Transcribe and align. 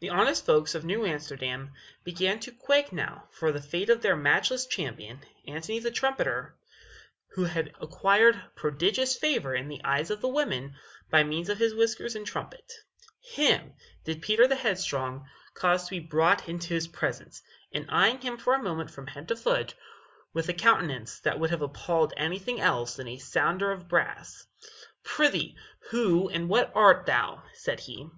The 0.00 0.08
honest 0.08 0.44
folks 0.46 0.74
of 0.74 0.84
New 0.84 1.06
Amsterdam 1.06 1.70
began 2.02 2.40
to 2.40 2.50
quake 2.50 2.92
now 2.92 3.28
for 3.30 3.52
the 3.52 3.62
fate 3.62 3.88
of 3.88 4.02
their 4.02 4.16
matchless 4.16 4.66
champion, 4.66 5.20
Antony 5.46 5.78
the 5.78 5.92
Trumpeter, 5.92 6.56
who 7.36 7.44
had 7.44 7.72
acquired 7.80 8.42
prodigious 8.56 9.16
favor 9.16 9.54
in 9.54 9.68
the 9.68 9.80
eyes 9.84 10.10
of 10.10 10.22
the 10.22 10.28
women 10.28 10.74
by 11.08 11.22
means 11.22 11.48
of 11.48 11.58
his 11.58 11.72
whiskers 11.72 12.16
and 12.16 12.26
his 12.26 12.32
trumpet. 12.32 12.72
Him 13.20 13.74
did 14.02 14.22
Peter 14.22 14.48
the 14.48 14.56
Headstrong 14.56 15.24
cause 15.54 15.84
to 15.84 15.90
be 15.90 16.00
brought 16.00 16.48
into 16.48 16.74
his 16.74 16.88
presence, 16.88 17.42
and 17.72 17.88
eying 17.92 18.20
him 18.20 18.36
for 18.38 18.54
a 18.54 18.58
moment 18.60 18.90
from 18.90 19.06
head 19.06 19.28
to 19.28 19.36
foot, 19.36 19.74
with 20.32 20.48
a 20.48 20.52
countenance 20.52 21.20
that 21.20 21.38
would 21.38 21.50
have 21.50 21.62
appalled 21.62 22.12
anything 22.16 22.60
else 22.60 22.96
than 22.96 23.06
a 23.06 23.18
sounder 23.18 23.70
of 23.70 23.86
brass 23.86 24.46
"Pr'ythee, 25.04 25.54
who 25.92 26.28
and 26.28 26.48
what 26.48 26.72
art 26.74 27.06
thou?" 27.06 27.44
said 27.54 27.78
he. 27.78 28.10